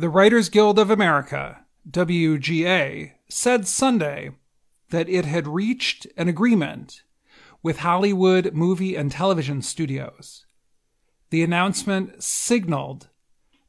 The 0.00 0.08
Writers 0.08 0.48
Guild 0.48 0.78
of 0.78 0.88
America, 0.88 1.66
WGA, 1.86 3.12
said 3.28 3.68
Sunday 3.68 4.30
that 4.88 5.10
it 5.10 5.26
had 5.26 5.46
reached 5.46 6.06
an 6.16 6.26
agreement 6.26 7.02
with 7.62 7.80
Hollywood 7.80 8.54
movie 8.54 8.96
and 8.96 9.12
television 9.12 9.60
studios. 9.60 10.46
The 11.28 11.42
announcement 11.42 12.22
signaled 12.22 13.10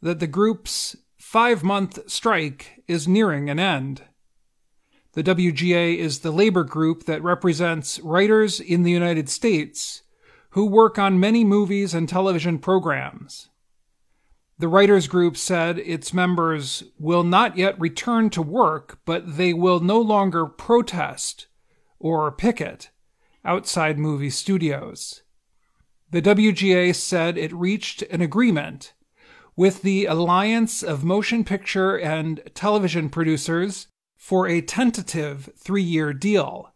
that 0.02 0.22
the 0.22 0.26
group's 0.28 0.96
five 1.18 1.66
month 1.66 2.10
strike 2.10 2.82
is 2.88 3.10
nearing 3.10 3.50
an 3.50 3.60
end. 3.60 4.04
The 5.12 5.24
WGA 5.24 5.98
is 5.98 6.20
the 6.20 6.32
labor 6.32 6.64
group 6.64 7.04
that 7.08 7.22
represents 7.22 8.00
writers 8.00 8.62
in 8.62 8.84
the 8.84 8.92
United 8.92 9.28
States 9.28 10.04
who 10.52 10.66
work 10.66 10.98
on 10.98 11.20
many 11.20 11.44
movies 11.44 11.94
and 11.94 12.08
television 12.08 12.58
programs. 12.58 13.50
The 14.62 14.68
writers 14.68 15.08
group 15.08 15.38
said 15.38 15.80
its 15.80 16.14
members 16.14 16.84
will 17.00 17.24
not 17.24 17.58
yet 17.58 17.82
return 17.82 18.30
to 18.30 18.44
work, 18.44 19.00
but 19.06 19.38
they 19.38 19.54
will 19.54 19.80
no 19.80 20.00
longer 20.00 20.46
protest 20.46 21.48
or 21.98 22.32
picket 22.32 22.92
outside 23.44 23.98
movie 23.98 24.30
studios. 24.30 25.24
The 26.12 26.22
WGA 26.22 26.94
said 26.94 27.40
it 27.40 27.52
reached 27.54 28.04
an 28.04 28.22
agreement 28.22 28.94
with 29.56 29.82
the 29.82 30.06
Alliance 30.06 30.84
of 30.84 31.04
Motion 31.04 31.44
Picture 31.44 31.98
and 31.98 32.44
Television 32.54 33.10
Producers 33.10 33.88
for 34.16 34.48
a 34.48 34.62
tentative 34.62 35.50
three 35.58 35.82
year 35.82 36.14
deal. 36.14 36.72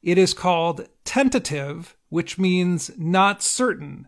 It 0.00 0.16
is 0.16 0.32
called 0.32 0.86
tentative, 1.04 1.96
which 2.08 2.38
means 2.38 2.92
not 2.96 3.42
certain, 3.42 4.06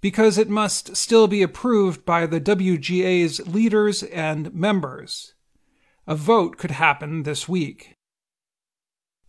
because 0.00 0.38
it 0.38 0.48
must 0.48 0.96
still 0.96 1.28
be 1.28 1.42
approved 1.42 2.04
by 2.04 2.26
the 2.26 2.40
WGA's 2.40 3.46
leaders 3.46 4.02
and 4.02 4.52
members. 4.54 5.34
A 6.06 6.14
vote 6.14 6.56
could 6.56 6.72
happen 6.72 7.22
this 7.22 7.48
week. 7.48 7.96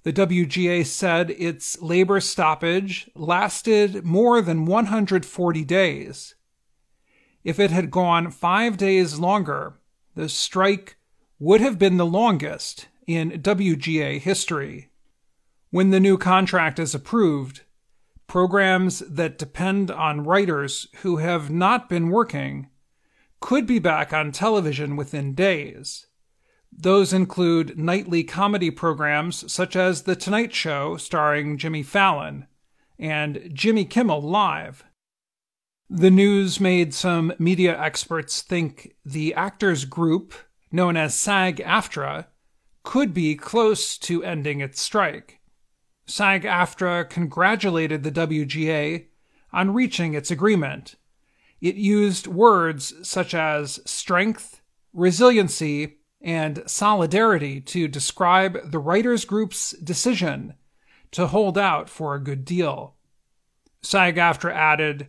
The 0.04 0.14
WGA 0.14 0.86
said 0.86 1.30
its 1.32 1.80
labor 1.82 2.20
stoppage 2.20 3.10
lasted 3.14 4.04
more 4.04 4.42
than 4.42 4.66
140 4.66 5.64
days. 5.66 6.36
If 7.44 7.60
it 7.60 7.72
had 7.72 7.92
gone 7.92 8.32
five 8.32 8.78
days 8.78 9.20
longer, 9.20 9.76
the 10.16 10.30
strike 10.30 10.96
would 11.40 11.62
have 11.62 11.78
been 11.78 11.98
the 11.98 12.06
longest 12.06 12.88
in 13.06 13.32
WGA 13.32 14.20
history. 14.20 14.90
When 15.70 15.90
the 15.90 16.00
new 16.00 16.18
contract 16.18 16.80
is 16.80 16.96
approved, 16.96 17.62
programs 18.32 19.00
that 19.00 19.38
depend 19.38 19.92
on 19.92 20.24
writers 20.24 20.88
who 21.02 21.18
have 21.18 21.50
not 21.50 21.90
been 21.90 22.10
working 22.10 22.70
could 23.42 23.68
be 23.68 23.78
back 23.78 24.14
on 24.14 24.32
television 24.32 24.96
within 24.96 25.34
days. 25.34 26.08
Those 26.72 27.12
include 27.12 27.78
nightly 27.78 28.24
comedy 28.24 28.72
programs 28.72 29.52
such 29.52 29.76
as 29.76 30.04
The 30.04 30.16
Tonight 30.16 30.54
Show 30.56 30.96
starring 30.96 31.58
Jimmy 31.58 31.84
Fallon 31.84 32.48
and 32.98 33.52
Jimmy 33.52 33.84
Kimmel 33.84 34.22
Live. 34.22 34.86
The 35.90 36.10
news 36.10 36.62
made 36.62 36.94
some 36.94 37.34
media 37.38 37.78
experts 37.78 38.42
think 38.42 38.96
the 39.04 39.34
actors 39.34 39.84
group, 39.84 40.34
known 40.72 40.96
as 40.96 41.20
SAG 41.20 41.58
AFTRA, 41.58 42.28
could 42.84 43.14
be 43.14 43.36
close 43.36 43.98
to 43.98 44.24
ending 44.24 44.62
its 44.62 44.80
strike. 44.80 45.41
SAG 46.06 46.44
AFTRA 46.44 47.10
congratulated 47.10 48.04
the 48.04 48.12
WGA 48.12 49.06
on 49.54 49.74
reaching 49.74 50.14
its 50.14 50.32
agreement. 50.32 50.96
It 51.62 51.76
used 51.76 52.28
words 52.28 52.94
such 53.08 53.34
as 53.34 53.80
strength, 53.86 54.62
resiliency, 54.94 56.00
and 56.22 56.64
solidarity 56.68 57.62
to 57.62 57.88
describe 57.88 58.72
the 58.72 58.80
writers' 58.80 59.26
group's 59.26 59.72
decision 59.72 60.56
to 61.12 61.28
hold 61.28 61.58
out 61.58 61.90
for 61.90 62.16
a 62.16 62.24
good 62.24 62.46
deal. 62.46 62.96
SAG 63.82 64.16
AFTRA 64.18 64.54
added, 64.54 65.08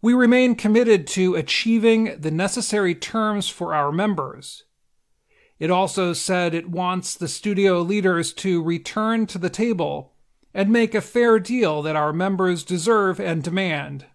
We 0.00 0.14
remain 0.14 0.54
committed 0.54 1.06
to 1.08 1.34
achieving 1.34 2.20
the 2.20 2.30
necessary 2.30 2.94
terms 2.94 3.48
for 3.48 3.74
our 3.74 3.92
members. 3.92 4.64
It 5.58 5.70
also 5.70 6.12
said 6.12 6.54
it 6.54 6.70
wants 6.70 7.14
the 7.14 7.28
studio 7.28 7.80
leaders 7.80 8.32
to 8.34 8.62
return 8.62 9.26
to 9.26 9.38
the 9.38 9.50
table 9.50 10.13
and 10.54 10.70
make 10.70 10.94
a 10.94 11.00
fair 11.00 11.38
deal 11.40 11.82
that 11.82 11.96
our 11.96 12.12
members 12.12 12.64
deserve 12.64 13.18
and 13.18 13.42
demand. 13.42 14.06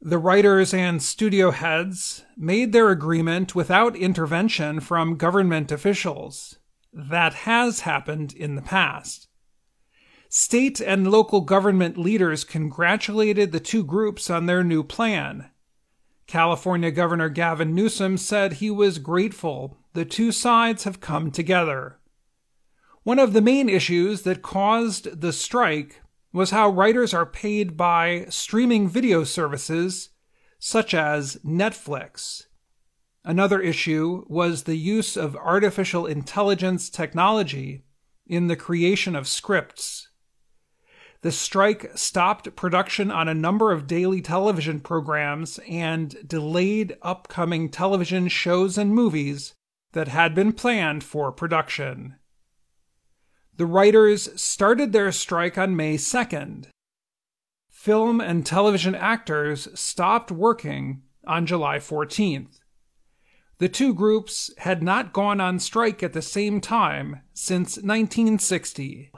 The 0.00 0.18
writers 0.18 0.72
and 0.72 1.02
studio 1.02 1.50
heads 1.50 2.24
made 2.36 2.72
their 2.72 2.90
agreement 2.90 3.54
without 3.54 3.96
intervention 3.96 4.80
from 4.80 5.16
government 5.16 5.70
officials. 5.70 6.58
That 6.92 7.34
has 7.34 7.80
happened 7.80 8.32
in 8.32 8.54
the 8.54 8.62
past. 8.62 9.28
State 10.30 10.80
and 10.80 11.10
local 11.10 11.40
government 11.40 11.98
leaders 11.98 12.44
congratulated 12.44 13.50
the 13.52 13.60
two 13.60 13.84
groups 13.84 14.30
on 14.30 14.46
their 14.46 14.62
new 14.62 14.82
plan. 14.82 15.50
California 16.26 16.90
Governor 16.90 17.28
Gavin 17.28 17.74
Newsom 17.74 18.18
said 18.18 18.54
he 18.54 18.70
was 18.70 18.98
grateful 18.98 19.78
the 19.94 20.04
two 20.04 20.30
sides 20.30 20.84
have 20.84 21.00
come 21.00 21.30
together. 21.30 21.97
One 23.02 23.18
of 23.18 23.32
the 23.32 23.40
main 23.40 23.68
issues 23.68 24.22
that 24.22 24.42
caused 24.42 25.20
the 25.20 25.32
strike 25.32 26.02
was 26.32 26.50
how 26.50 26.68
writers 26.68 27.14
are 27.14 27.26
paid 27.26 27.76
by 27.76 28.26
streaming 28.28 28.88
video 28.88 29.24
services 29.24 30.10
such 30.58 30.92
as 30.92 31.36
Netflix. 31.44 32.46
Another 33.24 33.60
issue 33.60 34.24
was 34.28 34.64
the 34.64 34.76
use 34.76 35.16
of 35.16 35.36
artificial 35.36 36.06
intelligence 36.06 36.90
technology 36.90 37.84
in 38.26 38.46
the 38.46 38.56
creation 38.56 39.14
of 39.16 39.28
scripts. 39.28 40.08
The 41.22 41.32
strike 41.32 41.90
stopped 41.96 42.54
production 42.54 43.10
on 43.10 43.26
a 43.26 43.34
number 43.34 43.72
of 43.72 43.86
daily 43.86 44.20
television 44.20 44.80
programs 44.80 45.58
and 45.68 46.16
delayed 46.26 46.96
upcoming 47.02 47.70
television 47.70 48.28
shows 48.28 48.78
and 48.78 48.94
movies 48.94 49.54
that 49.92 50.08
had 50.08 50.34
been 50.34 50.52
planned 50.52 51.02
for 51.02 51.32
production. 51.32 52.16
The 53.58 53.66
writers 53.66 54.40
started 54.40 54.92
their 54.92 55.10
strike 55.10 55.58
on 55.58 55.74
May 55.74 55.96
2nd. 55.96 56.66
Film 57.68 58.20
and 58.20 58.46
television 58.46 58.94
actors 58.94 59.66
stopped 59.74 60.30
working 60.30 61.02
on 61.26 61.44
July 61.44 61.78
14th. 61.78 62.60
The 63.58 63.68
two 63.68 63.94
groups 63.94 64.52
had 64.58 64.80
not 64.80 65.12
gone 65.12 65.40
on 65.40 65.58
strike 65.58 66.04
at 66.04 66.12
the 66.12 66.22
same 66.22 66.60
time 66.60 67.22
since 67.34 67.76
1960. 67.76 69.10